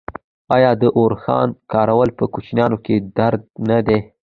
آیا 0.55 0.71
د 0.81 0.83
اوښانو 0.97 1.57
کارول 1.71 2.09
په 2.17 2.25
کوچیانو 2.33 2.77
کې 2.85 2.95
دود 3.17 3.41
نه 3.69 3.79
دی؟ 3.87 3.99